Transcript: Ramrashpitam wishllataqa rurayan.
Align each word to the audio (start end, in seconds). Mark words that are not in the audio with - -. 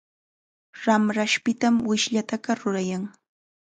Ramrashpitam 0.85 1.75
wishllataqa 1.89 2.51
rurayan. 2.61 3.03